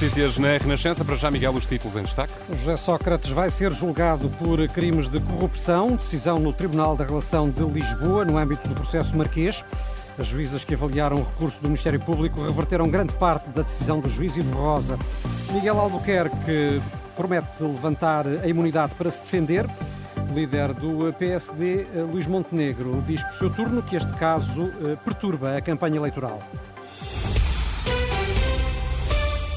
Notícias 0.00 0.38
na 0.38 0.56
Renascença, 0.56 1.04
para 1.04 1.16
já 1.16 1.28
Miguel, 1.28 1.52
os 1.54 1.66
títulos 1.66 1.96
em 1.96 2.04
destaque. 2.04 2.32
José 2.50 2.76
Sócrates 2.76 3.32
vai 3.32 3.50
ser 3.50 3.72
julgado 3.72 4.30
por 4.38 4.64
crimes 4.68 5.08
de 5.08 5.18
corrupção, 5.18 5.96
decisão 5.96 6.38
no 6.38 6.52
Tribunal 6.52 6.94
da 6.94 7.04
Relação 7.04 7.50
de 7.50 7.64
Lisboa, 7.64 8.24
no 8.24 8.38
âmbito 8.38 8.68
do 8.68 8.76
processo 8.76 9.16
marquês. 9.16 9.64
As 10.16 10.28
juízas 10.28 10.64
que 10.64 10.74
avaliaram 10.74 11.16
o 11.16 11.24
recurso 11.24 11.60
do 11.60 11.64
Ministério 11.66 11.98
Público 11.98 12.40
reverteram 12.40 12.88
grande 12.88 13.12
parte 13.16 13.50
da 13.50 13.62
decisão 13.62 13.98
do 13.98 14.08
juiz 14.08 14.36
Ivo 14.36 14.56
Rosa. 14.56 14.96
Miguel 15.52 15.80
Albuquerque 15.80 16.80
promete 17.16 17.60
levantar 17.60 18.24
a 18.24 18.46
imunidade 18.46 18.94
para 18.94 19.10
se 19.10 19.20
defender. 19.20 19.66
O 20.30 20.32
líder 20.32 20.74
do 20.74 21.12
PSD, 21.14 21.88
Luís 22.12 22.28
Montenegro, 22.28 23.02
diz 23.04 23.24
por 23.24 23.32
seu 23.32 23.50
turno 23.50 23.82
que 23.82 23.96
este 23.96 24.12
caso 24.12 24.72
eh, 24.80 24.96
perturba 25.04 25.56
a 25.56 25.60
campanha 25.60 25.96
eleitoral. 25.96 26.40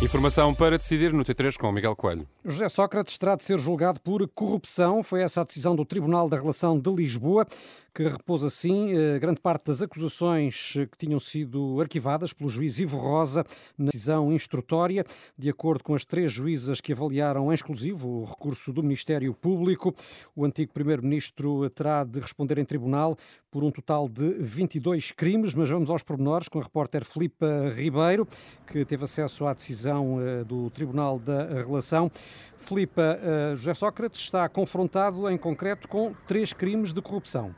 Informação 0.04 0.52
para 0.52 0.80
decidir 0.80 1.14
no 1.14 1.24
T3 1.24 1.56
com 1.56 1.72
Miguel 1.72 1.96
Coelho. 1.96 2.28
José 2.44 2.68
Sócrates 2.70 3.20
terá 3.20 3.36
de 3.36 3.44
ser 3.44 3.60
julgado 3.60 4.02
por 4.02 4.28
corrupção. 4.30 5.04
Foi 5.04 5.22
essa 5.22 5.42
a 5.42 5.44
decisão 5.44 5.76
do 5.76 5.86
Tribunal 5.86 6.28
da 6.28 6.38
Relação 6.38 6.80
de 6.80 6.92
Lisboa, 6.92 7.46
que 7.94 8.02
repôs 8.02 8.44
assim 8.44 8.98
eh, 8.98 9.20
grande 9.20 9.40
parte 9.40 9.66
das 9.66 9.84
acusações 9.84 10.74
que 10.74 10.98
tinham 11.06 11.20
sido 11.20 11.80
arquivadas 11.80 12.34
pelo 12.34 12.50
juiz 12.50 12.80
Ivo 12.80 12.98
Rosa 12.98 13.46
na 13.78 13.92
decisão 13.92 14.34
instrutória. 14.34 15.06
De 15.38 15.50
acordo 15.50 15.84
com 15.84 15.94
as 15.94 16.04
três 16.04 16.32
juízas 16.32 16.82
que 16.82 16.94
avaliaram 16.94 17.52
em 17.52 17.54
exclusivo 17.54 18.08
o 18.08 18.26
recurso 18.26 18.74
do 18.74 18.82
Ministério 18.82 19.36
Público, 19.36 19.94
o 20.36 20.44
antigo 20.44 20.74
Primeiro-Ministro 20.74 21.70
terá 21.70 22.04
de 22.04 22.20
responder 22.20 22.58
em 22.58 22.66
tribunal 22.66 23.16
por 23.52 23.64
um 23.64 23.70
total 23.70 24.08
de 24.08 24.34
22 24.40 25.12
crimes. 25.12 25.54
Mas 25.54 25.70
vamos 25.70 25.90
aos 25.90 26.02
pormenores 26.02 26.48
com 26.48 26.60
a 26.60 26.64
repórter 26.64 27.04
Filipa 27.04 27.70
Ribeiro, 27.76 28.26
que 28.66 28.86
teve 28.86 29.04
acesso 29.04 29.46
à 29.46 29.54
decisão 29.54 30.20
eh, 30.22 30.44
do 30.46 30.70
Tribunal 30.70 31.20
da 31.20 31.46
Relação. 31.46 32.10
Filipa, 32.58 33.20
eh, 33.22 33.54
José 33.56 33.74
Sócrates 33.74 34.22
está 34.22 34.48
confrontado 34.48 35.30
em 35.30 35.38
concreto 35.38 35.88
com 35.88 36.16
três 36.26 36.54
crimes 36.54 36.94
de 36.94 37.02
corrupção. 37.02 37.54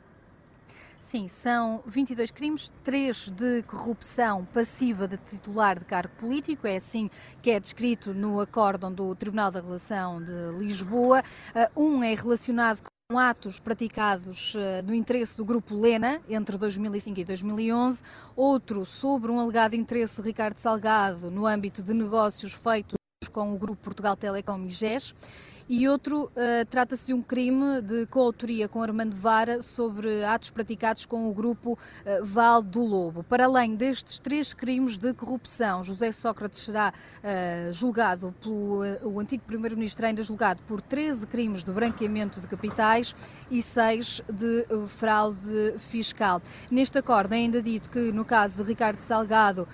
Sim, 0.98 1.28
são 1.28 1.80
22 1.86 2.32
crimes, 2.32 2.72
três 2.82 3.28
de 3.30 3.62
corrupção 3.62 4.44
passiva 4.52 5.06
de 5.06 5.16
titular 5.18 5.78
de 5.78 5.84
cargo 5.84 6.12
político, 6.16 6.66
é 6.66 6.76
assim 6.76 7.08
que 7.40 7.50
é 7.50 7.60
descrito 7.60 8.12
no 8.12 8.40
acórdão 8.40 8.92
do 8.92 9.14
Tribunal 9.14 9.50
da 9.52 9.60
Relação 9.60 10.20
de 10.20 10.58
Lisboa. 10.58 11.22
Um 11.76 12.02
é 12.02 12.14
relacionado 12.14 12.82
com 12.82 12.93
atos 13.18 13.60
praticados 13.60 14.54
no 14.84 14.94
interesse 14.94 15.36
do 15.36 15.44
Grupo 15.44 15.78
Lena 15.78 16.20
entre 16.28 16.56
2005 16.56 17.20
e 17.20 17.24
2011, 17.24 18.02
outro 18.36 18.84
sobre 18.84 19.30
um 19.30 19.40
alegado 19.40 19.74
interesse 19.74 20.20
de 20.20 20.28
Ricardo 20.28 20.58
Salgado 20.58 21.30
no 21.30 21.46
âmbito 21.46 21.82
de 21.82 21.94
negócios 21.94 22.52
feitos 22.52 22.94
com 23.32 23.52
o 23.52 23.58
Grupo 23.58 23.82
Portugal 23.82 24.16
Telecom 24.16 24.64
e 24.64 24.70
GES 24.70 25.14
e 25.68 25.88
outro 25.88 26.24
uh, 26.24 26.64
trata-se 26.68 27.06
de 27.06 27.14
um 27.14 27.22
crime 27.22 27.80
de 27.80 28.06
coautoria 28.06 28.68
com 28.68 28.82
Armando 28.82 29.16
Vara 29.16 29.62
sobre 29.62 30.24
atos 30.24 30.50
praticados 30.50 31.06
com 31.06 31.28
o 31.28 31.32
grupo 31.32 31.72
uh, 31.72 32.24
Val 32.24 32.62
do 32.62 32.82
Lobo. 32.82 33.22
Para 33.22 33.46
além 33.46 33.74
destes 33.74 34.20
três 34.20 34.52
crimes 34.52 34.98
de 34.98 35.14
corrupção, 35.14 35.82
José 35.82 36.12
Sócrates 36.12 36.60
será 36.60 36.92
uh, 36.92 37.72
julgado 37.72 38.34
pelo 38.40 38.84
o 39.02 39.20
antigo 39.20 39.42
primeiro-ministro 39.46 40.04
ainda 40.04 40.22
julgado 40.22 40.62
por 40.62 40.80
13 40.80 41.26
crimes 41.26 41.64
de 41.64 41.70
branqueamento 41.70 42.40
de 42.40 42.46
capitais 42.46 43.14
e 43.50 43.62
6 43.62 44.22
de 44.30 44.66
fraude 44.88 45.78
fiscal. 45.78 46.42
Neste 46.70 46.98
acordo 46.98 47.32
é 47.34 47.38
ainda 47.38 47.62
dito 47.62 47.88
que 47.88 48.12
no 48.12 48.24
caso 48.24 48.56
de 48.56 48.62
Ricardo 48.62 49.00
Salgado 49.00 49.66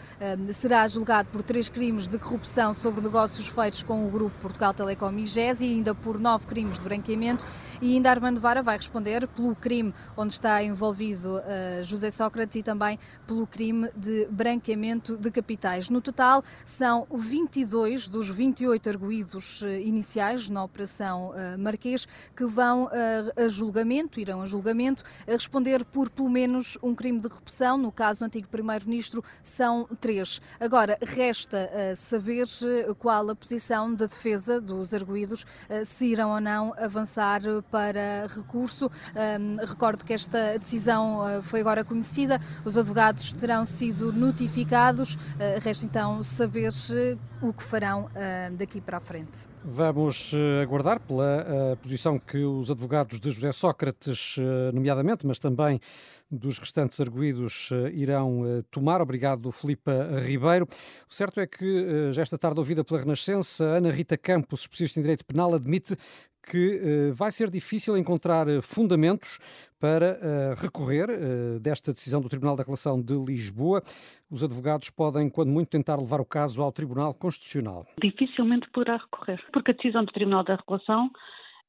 será 0.52 0.86
julgado 0.86 1.28
por 1.30 1.42
três 1.42 1.68
crimes 1.68 2.08
de 2.08 2.18
corrupção 2.18 2.72
sobre 2.72 3.00
negócios 3.00 3.48
feitos 3.48 3.82
com 3.82 4.06
o 4.06 4.10
grupo 4.10 4.36
Portugal 4.40 4.74
Telecom 4.74 5.12
e 5.18 5.26
GES 5.26 5.60
e 5.60 5.79
ainda 5.80 5.94
por 5.94 6.20
nove 6.20 6.46
crimes 6.46 6.76
de 6.76 6.82
branqueamento 6.82 7.44
e 7.80 7.94
ainda 7.94 8.10
Armando 8.10 8.38
Vara 8.38 8.62
vai 8.62 8.76
responder 8.76 9.26
pelo 9.28 9.56
crime 9.56 9.94
onde 10.14 10.34
está 10.34 10.62
envolvido 10.62 11.38
uh, 11.38 11.82
José 11.82 12.10
Sócrates 12.10 12.56
e 12.56 12.62
também 12.62 12.98
pelo 13.26 13.46
crime 13.46 13.88
de 13.96 14.26
branqueamento 14.26 15.16
de 15.16 15.30
capitais. 15.30 15.88
No 15.88 16.02
total, 16.02 16.44
são 16.66 17.06
22 17.10 18.08
dos 18.08 18.28
28 18.28 18.90
arguídos 18.90 19.62
uh, 19.62 19.68
iniciais 19.68 20.50
na 20.50 20.62
Operação 20.62 21.30
uh, 21.30 21.58
Marquês 21.58 22.06
que 22.36 22.44
vão 22.44 22.90
a 23.36 23.48
julgamento, 23.48 24.20
irão 24.20 24.42
a 24.42 24.46
julgamento, 24.46 25.02
a 25.26 25.32
responder 25.32 25.84
por 25.84 26.10
pelo 26.10 26.28
menos 26.28 26.76
um 26.82 26.94
crime 26.94 27.20
de 27.20 27.28
corrupção. 27.28 27.78
No 27.78 27.90
caso 27.90 28.20
do 28.20 28.26
antigo 28.26 28.48
Primeiro-Ministro, 28.48 29.22
são 29.42 29.88
três. 30.00 30.40
Agora, 30.58 30.98
resta 31.00 31.70
saber 31.96 32.46
qual 32.98 33.30
a 33.30 33.36
posição 33.36 33.94
da 33.94 34.06
defesa 34.06 34.60
dos 34.60 34.92
arguídos 34.92 35.46
se 35.84 36.06
irão 36.06 36.30
ou 36.30 36.40
não 36.40 36.74
avançar 36.76 37.40
para 37.70 38.26
recurso. 38.34 38.90
Recordo 39.66 40.04
que 40.04 40.12
esta 40.12 40.58
decisão 40.58 41.18
uh, 41.18 41.42
foi 41.42 41.60
agora 41.60 41.84
conhecida, 41.84 42.40
os 42.64 42.76
advogados 42.76 43.32
terão 43.32 43.64
sido 43.64 44.12
notificados, 44.12 45.14
uh, 45.14 45.18
resta 45.62 45.84
então 45.84 46.22
saber 46.22 46.70
o 47.40 47.52
que 47.52 47.62
farão 47.62 48.08
daqui 48.52 48.80
para 48.80 48.98
a 48.98 49.00
frente. 49.00 49.48
Vamos 49.62 50.32
aguardar 50.62 50.98
pela 51.00 51.76
posição 51.82 52.18
que 52.18 52.38
os 52.38 52.70
advogados 52.70 53.20
de 53.20 53.30
José 53.30 53.52
Sócrates, 53.52 54.36
nomeadamente, 54.72 55.26
mas 55.26 55.38
também 55.38 55.78
dos 56.30 56.58
restantes 56.58 56.98
arguídos 56.98 57.70
irão 57.92 58.42
tomar. 58.70 59.02
Obrigado, 59.02 59.52
Filipa 59.52 59.92
Ribeiro. 60.24 60.66
O 61.08 61.14
certo 61.14 61.40
é 61.40 61.46
que, 61.46 62.10
já 62.12 62.22
esta 62.22 62.38
tarde 62.38 62.58
ouvida 62.58 62.82
pela 62.82 63.00
Renascença, 63.00 63.64
Ana 63.64 63.90
Rita 63.90 64.16
Campos, 64.16 64.62
especialista 64.62 64.98
em 64.98 65.02
Direito 65.02 65.26
Penal, 65.26 65.54
admite 65.54 65.94
que 66.42 67.10
uh, 67.10 67.14
vai 67.14 67.30
ser 67.30 67.50
difícil 67.50 67.96
encontrar 67.96 68.48
uh, 68.48 68.62
fundamentos 68.62 69.38
para 69.78 70.12
uh, 70.12 70.60
recorrer 70.60 71.08
desta 71.58 71.90
decisão 71.90 72.20
do 72.20 72.28
Tribunal 72.28 72.54
da 72.54 72.62
Relação 72.62 73.00
de 73.00 73.14
Lisboa. 73.14 73.82
Os 74.30 74.44
advogados 74.44 74.90
podem, 74.90 75.30
quando 75.30 75.50
muito, 75.50 75.70
tentar 75.70 75.96
levar 75.96 76.20
o 76.20 76.24
caso 76.24 76.62
ao 76.62 76.70
Tribunal 76.70 77.14
Constitucional. 77.14 77.86
Dificilmente 78.02 78.68
poderá 78.70 78.98
recorrer, 78.98 79.42
porque 79.52 79.70
a 79.70 79.74
decisão 79.74 80.04
do 80.04 80.12
Tribunal 80.12 80.44
da 80.44 80.58
Relação 80.68 81.10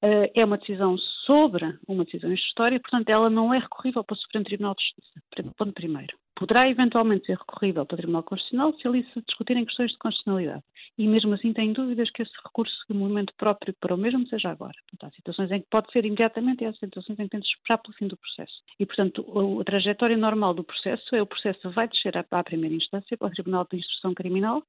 é 0.02 0.44
uma 0.44 0.58
decisão 0.58 0.98
sobre 1.26 1.78
uma 1.88 2.04
decisão 2.04 2.34
história, 2.34 2.80
portanto, 2.82 3.08
ela 3.08 3.30
não 3.30 3.54
é 3.54 3.60
recorrível 3.60 4.04
para 4.04 4.16
o 4.16 4.18
Supremo 4.18 4.46
Tribunal 4.46 4.76
de 4.76 4.84
Justiça. 4.84 5.54
Ponto 5.58 5.74
primeiro 5.74 6.18
poderá 6.42 6.68
eventualmente 6.68 7.28
ser 7.28 7.38
recorrível 7.38 7.86
para 7.86 7.94
o 7.94 7.98
Tribunal 7.98 8.24
Constitucional 8.24 8.74
se 8.74 8.88
ali 8.88 9.08
se 9.14 9.22
discutirem 9.22 9.64
questões 9.64 9.92
de 9.92 9.98
constitucionalidade. 10.00 10.64
E 10.98 11.08
mesmo 11.08 11.36
assim 11.36 11.54
tem 11.54 11.72
dúvidas 11.72 12.10
que 12.10 12.24
esse 12.24 12.32
recurso 12.44 12.74
de 12.90 12.98
momento 12.98 13.32
próprio 13.38 13.76
para 13.80 13.94
o 13.94 13.98
mesmo 13.98 14.26
seja 14.28 14.50
agora. 14.50 14.74
Portanto, 14.90 15.12
há 15.12 15.16
situações 15.16 15.52
em 15.52 15.62
que 15.62 15.68
pode 15.70 15.92
ser 15.92 16.04
imediatamente 16.04 16.64
e 16.64 16.66
há 16.66 16.74
situações 16.74 17.20
em 17.20 17.26
que 17.26 17.30
tem 17.30 17.40
de 17.40 17.46
esperar 17.46 17.78
pelo 17.78 17.94
fim 17.94 18.08
do 18.08 18.18
processo. 18.18 18.54
E, 18.80 18.86
portanto, 18.88 19.24
a, 19.38 19.62
a 19.62 19.64
trajetória 19.64 20.18
normal 20.18 20.56
do 20.56 20.64
processo 20.64 21.16
é 21.16 21.22
o 21.22 21.28
processo 21.28 21.70
vai 21.70 21.88
descer 21.88 22.18
à, 22.18 22.26
à 22.32 22.44
primeira 22.44 22.76
instância, 22.76 23.16
para 23.16 23.28
o 23.28 23.32
Tribunal 23.32 23.68
de 23.72 23.78
Instrução 23.78 24.16
Criminal, 24.16 24.64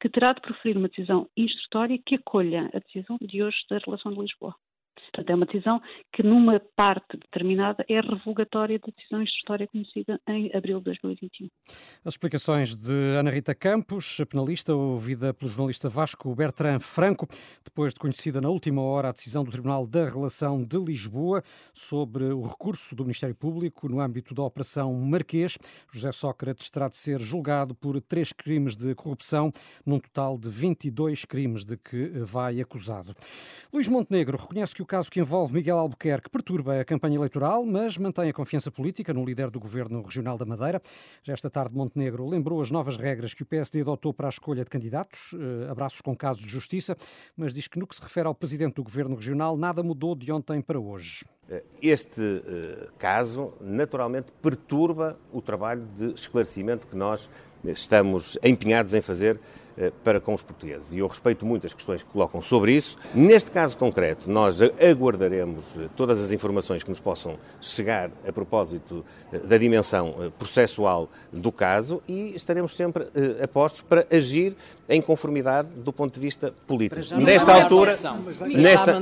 que 0.00 0.08
terá 0.08 0.32
de 0.32 0.40
proferir 0.40 0.78
uma 0.78 0.88
decisão 0.88 1.28
instrutória 1.36 1.98
que 2.06 2.14
acolha 2.14 2.70
a 2.72 2.78
decisão 2.78 3.18
de 3.20 3.42
hoje 3.42 3.58
da 3.68 3.76
relação 3.84 4.14
de 4.14 4.20
Lisboa. 4.20 4.54
Portanto, 5.02 5.30
é 5.30 5.34
uma 5.34 5.46
decisão 5.46 5.80
que, 6.12 6.22
numa 6.22 6.60
parte 6.76 7.16
determinada, 7.16 7.84
é 7.88 8.00
revogatória 8.00 8.78
da 8.78 8.92
decisão 8.96 9.22
instrutória 9.22 9.66
conhecida 9.66 10.20
em 10.28 10.50
abril 10.54 10.78
de 10.78 10.84
2021. 10.84 11.48
As 12.04 12.14
explicações 12.14 12.76
de 12.76 12.92
Ana 13.18 13.30
Rita 13.30 13.54
Campos, 13.54 14.22
penalista, 14.30 14.74
ouvida 14.74 15.32
pelo 15.34 15.50
jornalista 15.50 15.88
Vasco 15.88 16.34
Bertrand 16.34 16.80
Franco, 16.80 17.26
depois 17.64 17.94
de 17.94 18.00
conhecida 18.00 18.40
na 18.40 18.48
última 18.48 18.82
hora 18.82 19.08
a 19.08 19.12
decisão 19.12 19.44
do 19.44 19.50
Tribunal 19.50 19.86
da 19.86 20.06
Relação 20.06 20.62
de 20.62 20.78
Lisboa 20.78 21.42
sobre 21.72 22.24
o 22.24 22.42
recurso 22.42 22.94
do 22.94 23.04
Ministério 23.04 23.34
Público 23.34 23.88
no 23.88 24.00
âmbito 24.00 24.34
da 24.34 24.42
Operação 24.42 24.92
Marquês. 24.94 25.58
José 25.92 26.12
Sócrates 26.12 26.70
terá 26.70 26.88
de 26.88 26.96
ser 26.96 27.20
julgado 27.20 27.74
por 27.74 28.00
três 28.00 28.32
crimes 28.32 28.76
de 28.76 28.94
corrupção, 28.94 29.52
num 29.84 29.98
total 29.98 30.38
de 30.38 30.48
22 30.48 31.24
crimes 31.24 31.64
de 31.64 31.76
que 31.76 32.08
vai 32.20 32.60
acusado. 32.60 33.14
Luís 33.72 33.88
Montenegro 33.88 34.38
reconhece 34.38 34.74
que 34.74 34.82
o 34.82 34.86
caso 34.88 35.10
que 35.10 35.20
envolve 35.20 35.52
Miguel 35.52 35.78
Albuquerque 35.78 36.30
perturba 36.30 36.80
a 36.80 36.84
campanha 36.84 37.16
eleitoral, 37.16 37.64
mas 37.64 37.98
mantém 37.98 38.30
a 38.30 38.32
confiança 38.32 38.70
política 38.70 39.12
no 39.12 39.22
líder 39.22 39.50
do 39.50 39.60
governo 39.60 40.00
regional 40.00 40.38
da 40.38 40.46
Madeira. 40.46 40.80
Já 41.22 41.34
esta 41.34 41.50
tarde, 41.50 41.74
Montenegro 41.74 42.26
lembrou 42.26 42.58
as 42.62 42.70
novas 42.70 42.96
regras 42.96 43.34
que 43.34 43.42
o 43.42 43.46
PSD 43.46 43.82
adotou 43.82 44.14
para 44.14 44.28
a 44.28 44.30
escolha 44.30 44.64
de 44.64 44.70
candidatos, 44.70 45.34
eh, 45.34 45.70
abraços 45.70 46.00
com 46.00 46.16
casos 46.16 46.42
de 46.42 46.48
justiça, 46.48 46.96
mas 47.36 47.52
diz 47.52 47.68
que 47.68 47.78
no 47.78 47.86
que 47.86 47.94
se 47.94 48.02
refere 48.02 48.26
ao 48.28 48.34
presidente 48.34 48.76
do 48.76 48.82
governo 48.82 49.14
regional, 49.14 49.58
nada 49.58 49.82
mudou 49.82 50.14
de 50.14 50.32
ontem 50.32 50.62
para 50.62 50.80
hoje. 50.80 51.26
Este 51.80 52.20
uh, 52.20 52.90
caso, 52.98 53.52
naturalmente, 53.60 54.30
perturba 54.42 55.18
o 55.32 55.40
trabalho 55.40 55.86
de 55.96 56.12
esclarecimento 56.12 56.86
que 56.86 56.96
nós 56.96 57.28
estamos 57.64 58.38
empenhados 58.42 58.94
em 58.94 59.00
fazer 59.00 59.36
eh, 59.36 59.40
para 60.02 60.20
com 60.20 60.34
os 60.34 60.42
portugueses. 60.42 60.92
E 60.92 60.98
eu 60.98 61.06
respeito 61.06 61.44
muito 61.46 61.66
as 61.66 61.72
questões 61.72 62.02
que 62.02 62.08
colocam 62.10 62.40
sobre 62.42 62.72
isso. 62.72 62.96
Neste 63.14 63.50
caso 63.50 63.76
concreto, 63.76 64.30
nós 64.30 64.60
aguardaremos 64.62 65.64
eh, 65.76 65.88
todas 65.96 66.20
as 66.20 66.32
informações 66.32 66.82
que 66.82 66.90
nos 66.90 67.00
possam 67.00 67.38
chegar 67.60 68.10
a 68.26 68.32
propósito 68.32 69.04
eh, 69.32 69.38
da 69.38 69.58
dimensão 69.58 70.32
processual 70.38 71.08
do 71.32 71.52
caso 71.52 72.02
e 72.08 72.34
estaremos 72.34 72.74
sempre 72.74 73.08
apostos 73.42 73.80
para 73.80 74.06
agir 74.10 74.56
em 74.88 75.02
conformidade 75.02 75.68
do 75.76 75.92
ponto 75.92 76.14
de 76.14 76.20
vista 76.20 76.52
político. 76.66 77.16
Nesta 77.20 77.52
altura, 77.52 77.96
nesta, 78.56 79.00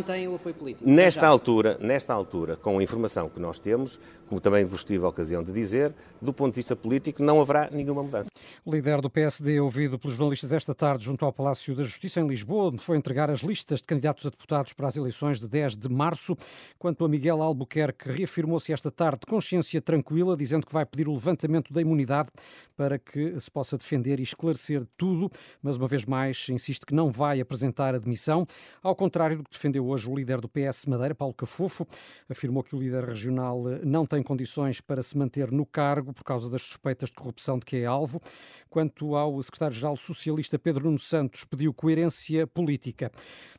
nesta 0.80 1.26
altura, 1.26 1.78
nesta 1.80 2.12
altura, 2.12 2.56
com 2.56 2.78
a 2.78 2.82
informação 2.82 3.28
que 3.28 3.38
nós 3.38 3.58
temos, 3.58 3.98
como 4.28 4.40
também 4.40 4.64
vos 4.64 4.82
tive 4.82 5.04
a 5.04 5.08
ocasião 5.08 5.42
de 5.42 5.52
dizer, 5.52 5.94
do 6.20 6.32
ponto 6.32 6.54
de 6.54 6.56
vista 6.56 6.74
político 6.74 7.22
não 7.22 7.40
haverá 7.40 7.68
nenhuma 7.70 8.02
mudança. 8.02 8.30
O 8.64 8.72
líder 8.72 9.00
do 9.00 9.08
PSD, 9.08 9.60
ouvido 9.60 9.98
pelos 9.98 10.16
jornalistas 10.16 10.52
esta 10.52 10.65
tarde 10.74 11.04
junto 11.04 11.24
ao 11.24 11.32
Palácio 11.32 11.74
da 11.74 11.82
Justiça 11.82 12.20
em 12.20 12.26
Lisboa, 12.26 12.68
onde 12.68 12.82
foi 12.82 12.96
entregar 12.96 13.30
as 13.30 13.40
listas 13.40 13.80
de 13.80 13.86
candidatos 13.86 14.26
a 14.26 14.30
deputados 14.30 14.72
para 14.72 14.88
as 14.88 14.96
eleições 14.96 15.40
de 15.40 15.48
10 15.48 15.76
de 15.76 15.88
março. 15.88 16.36
Quanto 16.78 17.04
a 17.04 17.08
Miguel 17.08 17.42
Albuquerque, 17.42 18.10
reafirmou-se 18.10 18.72
esta 18.72 18.90
tarde 18.90 19.20
de 19.20 19.26
consciência 19.26 19.80
tranquila, 19.80 20.36
dizendo 20.36 20.66
que 20.66 20.72
vai 20.72 20.84
pedir 20.84 21.08
o 21.08 21.12
levantamento 21.12 21.72
da 21.72 21.80
imunidade 21.80 22.30
para 22.76 22.98
que 22.98 23.38
se 23.38 23.50
possa 23.50 23.76
defender 23.76 24.20
e 24.20 24.22
esclarecer 24.22 24.86
tudo, 24.96 25.30
mas 25.62 25.76
uma 25.76 25.88
vez 25.88 26.04
mais 26.04 26.48
insiste 26.48 26.84
que 26.84 26.94
não 26.94 27.10
vai 27.10 27.40
apresentar 27.40 27.94
a 27.94 27.98
demissão, 27.98 28.46
ao 28.82 28.94
contrário 28.94 29.38
do 29.38 29.44
que 29.44 29.50
defendeu 29.50 29.86
hoje 29.86 30.10
o 30.10 30.14
líder 30.14 30.40
do 30.40 30.48
PS 30.48 30.86
Madeira, 30.86 31.14
Paulo 31.14 31.34
Cafofo, 31.34 31.86
afirmou 32.28 32.62
que 32.62 32.74
o 32.74 32.78
líder 32.78 33.04
regional 33.04 33.62
não 33.84 34.04
tem 34.04 34.22
condições 34.22 34.80
para 34.80 35.02
se 35.02 35.16
manter 35.16 35.50
no 35.50 35.64
cargo 35.64 36.12
por 36.12 36.24
causa 36.24 36.50
das 36.50 36.62
suspeitas 36.62 37.08
de 37.08 37.14
corrupção 37.14 37.58
de 37.58 37.64
que 37.64 37.76
é 37.76 37.86
alvo. 37.86 38.20
Quanto 38.68 39.16
ao 39.16 39.42
secretário-geral 39.42 39.96
socialista 39.96 40.55
Pedro 40.58 40.84
Nuno 40.84 40.98
Santos, 40.98 41.44
pediu 41.44 41.72
coerência 41.72 42.46
política. 42.46 43.10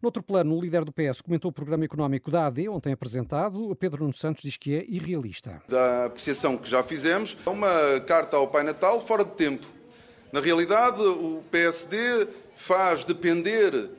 Noutro 0.01 0.23
plano, 0.23 0.55
o 0.55 0.61
líder 0.61 0.83
do 0.83 0.91
PS 0.91 1.21
comentou 1.21 1.49
o 1.49 1.53
programa 1.53 1.85
económico 1.85 2.31
da 2.31 2.47
AD, 2.47 2.67
ontem 2.69 2.93
apresentado. 2.93 3.75
Pedro 3.75 4.01
Nuno 4.01 4.13
Santos 4.13 4.43
diz 4.43 4.57
que 4.57 4.75
é 4.75 4.85
irrealista. 4.87 5.61
Da 5.67 6.05
apreciação 6.05 6.57
que 6.57 6.69
já 6.69 6.83
fizemos, 6.83 7.37
é 7.45 7.49
uma 7.49 7.99
carta 8.07 8.37
ao 8.37 8.47
Pai 8.47 8.63
Natal 8.63 9.05
fora 9.05 9.23
de 9.23 9.31
tempo. 9.31 9.65
Na 10.31 10.39
realidade, 10.41 11.01
o 11.01 11.41
PSD 11.49 12.27
faz 12.55 13.05
depender 13.05 13.89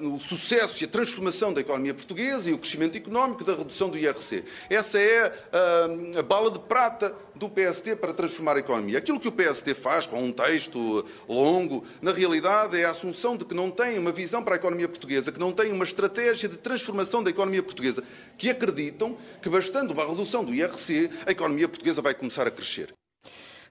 o 0.00 0.18
sucesso 0.18 0.82
e 0.82 0.86
a 0.86 0.88
transformação 0.88 1.52
da 1.52 1.60
economia 1.60 1.94
portuguesa 1.94 2.48
e 2.48 2.52
o 2.52 2.58
crescimento 2.58 2.96
económico 2.96 3.44
da 3.44 3.54
redução 3.54 3.88
do 3.88 3.98
IRC. 3.98 4.44
Essa 4.70 4.98
é 4.98 5.28
uh, 5.28 6.18
a 6.18 6.22
bala 6.22 6.50
de 6.50 6.58
prata 6.58 7.14
do 7.34 7.48
PSD 7.48 7.94
para 7.96 8.12
transformar 8.12 8.56
a 8.56 8.60
economia. 8.60 8.98
Aquilo 8.98 9.20
que 9.20 9.28
o 9.28 9.32
PSD 9.32 9.74
faz 9.74 10.06
com 10.06 10.22
um 10.22 10.32
texto 10.32 11.04
longo, 11.28 11.84
na 12.02 12.12
realidade 12.12 12.80
é 12.80 12.84
a 12.84 12.90
assunção 12.90 13.36
de 13.36 13.44
que 13.44 13.54
não 13.54 13.70
tem 13.70 13.98
uma 13.98 14.10
visão 14.10 14.42
para 14.42 14.54
a 14.54 14.56
economia 14.56 14.88
portuguesa, 14.88 15.30
que 15.30 15.38
não 15.38 15.52
tem 15.52 15.70
uma 15.70 15.84
estratégia 15.84 16.48
de 16.48 16.56
transformação 16.56 17.22
da 17.22 17.30
economia 17.30 17.62
portuguesa, 17.62 18.02
que 18.36 18.50
acreditam 18.50 19.16
que 19.40 19.48
bastando 19.48 19.92
uma 19.92 20.06
redução 20.06 20.44
do 20.44 20.54
IRC, 20.54 21.10
a 21.26 21.30
economia 21.30 21.68
portuguesa 21.68 22.02
vai 22.02 22.14
começar 22.14 22.46
a 22.46 22.50
crescer. 22.50 22.92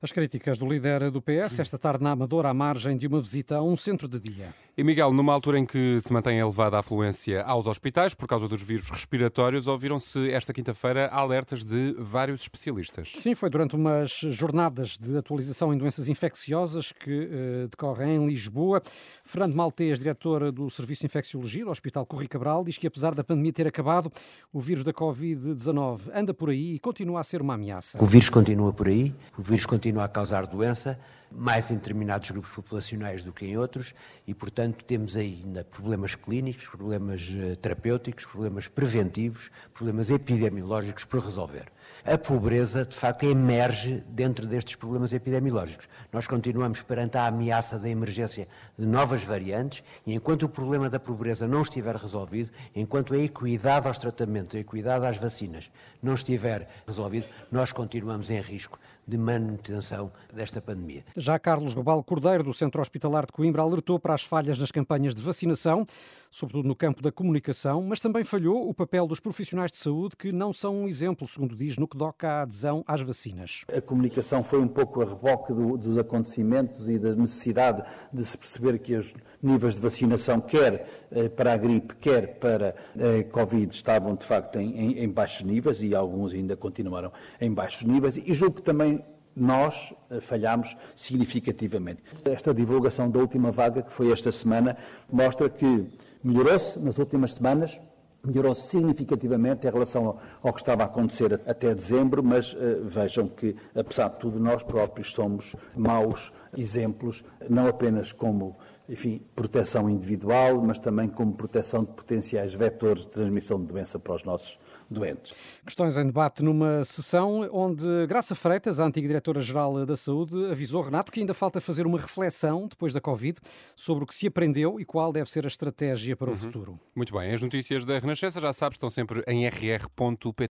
As 0.01 0.11
críticas 0.11 0.59
do 0.59 0.67
líder 0.67 1.09
do 1.09 1.21
PS 1.21 1.59
esta 1.59 1.77
tarde 1.77 2.03
na 2.03 2.11
Amadora 2.11 2.49
à 2.49 2.53
margem 2.53 2.95
de 2.95 3.07
uma 3.07 3.19
visita 3.19 3.55
a 3.55 3.63
um 3.63 3.75
centro 3.75 4.07
de 4.07 4.19
dia. 4.19 4.53
E 4.79 4.83
Miguel, 4.83 5.11
numa 5.11 5.33
altura 5.33 5.57
em 5.57 5.65
que 5.65 5.99
se 6.01 6.13
mantém 6.13 6.37
elevada 6.37 6.77
a 6.77 6.81
afluência 6.81 7.41
aos 7.41 7.65
hospitais 7.65 8.13
por 8.13 8.27
causa 8.27 8.47
dos 8.47 8.61
vírus 8.61 8.91
respiratórios, 8.91 9.65
ouviram-se 9.65 10.29
esta 10.29 10.53
quinta-feira 10.53 11.07
alertas 11.07 11.63
de 11.63 11.95
vários 11.97 12.41
especialistas. 12.41 13.11
Sim, 13.15 13.33
foi 13.33 13.49
durante 13.49 13.75
umas 13.75 14.11
jornadas 14.11 14.95
de 14.95 15.17
atualização 15.17 15.73
em 15.73 15.79
doenças 15.79 16.09
infecciosas 16.09 16.91
que 16.91 17.09
uh, 17.09 17.67
decorrem 17.69 18.17
em 18.17 18.27
Lisboa. 18.27 18.79
Fernando 19.23 19.55
Maltês, 19.55 19.97
diretor 19.97 20.51
do 20.51 20.69
Serviço 20.69 20.99
de 20.99 21.07
Infecciologia 21.07 21.65
do 21.65 21.71
Hospital 21.71 22.05
Corri 22.05 22.27
Cabral, 22.27 22.63
diz 22.63 22.77
que 22.77 22.85
apesar 22.85 23.15
da 23.15 23.23
pandemia 23.23 23.51
ter 23.51 23.65
acabado, 23.65 24.11
o 24.53 24.59
vírus 24.59 24.83
da 24.83 24.93
Covid-19 24.93 26.11
anda 26.13 26.35
por 26.35 26.51
aí 26.51 26.75
e 26.75 26.79
continua 26.79 27.21
a 27.21 27.23
ser 27.23 27.41
uma 27.41 27.55
ameaça. 27.55 27.97
O 27.99 28.05
vírus 28.05 28.29
continua 28.29 28.71
por 28.71 28.87
aí, 28.87 29.11
o 29.35 29.41
vírus 29.41 29.65
continua 29.65 30.03
a 30.03 30.07
causar 30.07 30.45
doença, 30.45 30.99
mais 31.31 31.71
em 31.71 31.75
determinados 31.75 32.29
grupos 32.29 32.51
populacionais 32.51 33.23
do 33.23 33.33
que 33.33 33.45
em 33.45 33.57
outros, 33.57 33.95
e, 34.27 34.33
portanto, 34.35 34.66
temos 34.71 35.15
ainda 35.15 35.63
problemas 35.63 36.15
clínicos, 36.15 36.67
problemas 36.67 37.29
eh, 37.35 37.55
terapêuticos, 37.55 38.25
problemas 38.25 38.67
preventivos, 38.67 39.49
problemas 39.73 40.09
epidemiológicos 40.09 41.03
por 41.03 41.21
resolver. 41.21 41.71
A 42.05 42.17
pobreza, 42.17 42.85
de 42.85 42.95
facto, 42.95 43.23
emerge 43.23 44.03
dentro 44.07 44.45
destes 44.45 44.75
problemas 44.75 45.11
epidemiológicos. 45.13 45.89
Nós 46.11 46.27
continuamos 46.27 46.81
perante 46.81 47.17
a 47.17 47.27
ameaça 47.27 47.77
da 47.77 47.89
emergência 47.89 48.47
de 48.77 48.85
novas 48.85 49.23
variantes 49.23 49.83
e 50.05 50.13
enquanto 50.13 50.43
o 50.43 50.49
problema 50.49 50.89
da 50.89 50.99
pobreza 50.99 51.47
não 51.47 51.61
estiver 51.61 51.95
resolvido, 51.95 52.51
enquanto 52.75 53.13
a 53.13 53.17
equidade 53.17 53.87
aos 53.87 53.97
tratamentos, 53.97 54.55
a 54.55 54.59
equidade 54.59 55.05
às 55.05 55.17
vacinas 55.17 55.69
não 56.01 56.13
estiver 56.13 56.67
resolvido, 56.85 57.25
nós 57.51 57.71
continuamos 57.71 58.29
em 58.29 58.39
risco 58.39 58.79
de 59.07 59.17
manutenção 59.17 60.11
desta 60.33 60.61
pandemia. 60.61 61.03
Já 61.15 61.39
Carlos 61.39 61.73
Robal 61.73 62.03
Cordeiro, 62.03 62.43
do 62.43 62.53
Centro 62.53 62.81
Hospitalar 62.81 63.25
de 63.25 63.31
Coimbra, 63.31 63.61
alertou 63.61 63.99
para 63.99 64.13
as 64.13 64.23
falhas 64.23 64.57
nas 64.57 64.71
campanhas 64.71 65.15
de 65.15 65.21
vacinação, 65.21 65.85
sobretudo 66.29 66.67
no 66.67 66.75
campo 66.75 67.01
da 67.01 67.11
comunicação, 67.11 67.81
mas 67.81 67.99
também 67.99 68.23
falhou 68.23 68.69
o 68.69 68.73
papel 68.73 69.07
dos 69.07 69.19
profissionais 69.19 69.71
de 69.71 69.77
saúde, 69.77 70.15
que 70.17 70.31
não 70.31 70.51
são 70.51 70.75
um 70.75 70.87
exemplo, 70.87 71.27
segundo 71.27 71.55
diz, 71.55 71.77
no 71.77 71.87
que 71.87 71.97
toca 71.97 72.27
à 72.27 72.41
adesão 72.41 72.83
às 72.85 73.01
vacinas. 73.01 73.63
A 73.73 73.81
comunicação 73.81 74.43
foi 74.43 74.59
um 74.59 74.67
pouco 74.67 75.01
a 75.01 75.05
reboque 75.05 75.53
do, 75.53 75.77
dos 75.77 75.97
acontecimentos 75.97 76.89
e 76.89 76.99
da 76.99 77.15
necessidade 77.15 77.83
de 78.11 78.25
se 78.25 78.37
perceber 78.37 78.79
que 78.79 78.95
os 78.95 79.13
níveis 79.41 79.75
de 79.75 79.81
vacinação, 79.81 80.41
quer 80.41 81.07
eh, 81.11 81.29
para 81.29 81.53
a 81.53 81.57
gripe, 81.57 81.95
quer 81.95 82.39
para 82.39 82.75
a 82.95 83.23
Covid, 83.31 83.73
estavam 83.73 84.15
de 84.15 84.25
facto 84.25 84.59
em, 84.59 84.75
em, 84.75 84.99
em 85.03 85.09
baixos 85.09 85.43
níveis 85.43 85.81
e 85.81 85.95
alguns 85.95 86.33
ainda 86.33 86.55
continuaram 86.55 87.11
em 87.39 87.53
baixos 87.53 87.83
níveis, 87.83 88.17
e 88.17 88.33
julgo 88.33 88.55
que 88.55 88.61
também 88.63 88.96
nós 89.37 89.93
eh, 90.09 90.19
falhamos 90.19 90.75
significativamente. 90.95 92.01
Esta 92.25 92.53
divulgação 92.53 93.09
da 93.09 93.19
última 93.19 93.51
vaga, 93.51 93.83
que 93.83 93.93
foi 93.93 94.11
esta 94.11 94.31
semana, 94.31 94.75
mostra 95.11 95.47
que 95.49 95.87
melhorou-se 96.23 96.79
nas 96.79 96.97
últimas 96.97 97.35
semanas, 97.35 97.79
melhorou 98.25 98.55
significativamente 98.55 99.67
em 99.67 99.69
relação 99.69 100.17
ao, 100.41 100.51
que 100.51 100.59
estava 100.59 100.83
a 100.83 100.85
acontecer 100.87 101.39
até 101.45 101.73
dezembro, 101.73 102.23
mas 102.23 102.53
uh, 102.53 102.83
vejam 102.83 103.27
que, 103.27 103.55
apesar 103.75 104.09
de 104.09 104.17
tudo, 104.17 104.39
nós 104.39 104.63
próprios 104.63 105.11
somos 105.11 105.55
maus 105.75 106.33
exemplos, 106.57 107.23
não 107.47 107.67
apenas 107.67 108.11
como 108.11 108.57
enfim, 108.89 109.21
proteção 109.35 109.89
individual, 109.89 110.61
mas 110.61 110.79
também 110.79 111.09
como 111.09 111.33
proteção 111.33 111.83
de 111.83 111.91
potenciais 111.91 112.53
vetores 112.53 113.03
de 113.03 113.09
transmissão 113.09 113.59
de 113.59 113.65
doença 113.65 113.99
para 113.99 114.15
os 114.15 114.23
nossos 114.23 114.57
doentes. 114.89 115.33
Questões 115.65 115.97
em 115.97 116.05
debate 116.05 116.43
numa 116.43 116.83
sessão 116.83 117.47
onde 117.51 117.85
Graça 118.07 118.35
Freitas, 118.35 118.79
a 118.79 118.85
antiga 118.85 119.07
diretora-geral 119.07 119.85
da 119.85 119.95
Saúde, 119.95 120.51
avisou 120.51 120.81
Renato 120.81 121.11
que 121.11 121.19
ainda 121.19 121.33
falta 121.33 121.59
fazer 121.59 121.85
uma 121.85 121.99
reflexão 121.99 122.67
depois 122.67 122.93
da 122.93 123.01
Covid 123.01 123.39
sobre 123.75 124.03
o 124.03 124.07
que 124.07 124.15
se 124.15 124.27
aprendeu 124.27 124.79
e 124.79 124.85
qual 124.85 125.11
deve 125.11 125.29
ser 125.29 125.45
a 125.45 125.47
estratégia 125.47 126.15
para 126.15 126.29
o 126.29 126.33
uhum. 126.33 126.37
futuro. 126.37 126.79
Muito 126.95 127.13
bem, 127.13 127.33
as 127.33 127.41
notícias 127.41 127.85
da 127.85 127.99
Renascença 127.99 128.39
já 128.39 128.53
sabes, 128.53 128.75
estão 128.75 128.89
sempre 128.89 129.23
em 129.27 129.47
rr.pt. 129.47 130.49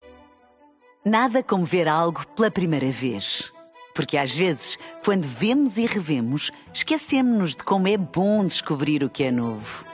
Nada 1.04 1.42
como 1.42 1.64
ver 1.64 1.88
algo 1.88 2.26
pela 2.36 2.50
primeira 2.50 2.90
vez. 2.90 3.52
Porque 3.94 4.16
às 4.16 4.34
vezes, 4.34 4.78
quando 5.04 5.24
vemos 5.24 5.76
e 5.76 5.86
revemos, 5.86 6.50
esquecemos-nos 6.72 7.56
de 7.56 7.64
como 7.64 7.88
é 7.88 7.96
bom 7.96 8.46
descobrir 8.46 9.02
o 9.02 9.10
que 9.10 9.24
é 9.24 9.30
novo. 9.30 9.84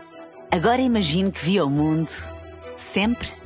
Agora 0.50 0.80
imagine 0.80 1.32
que 1.32 1.44
viu 1.44 1.66
o 1.66 1.70
mundo 1.70 2.10
sempre 2.76 3.28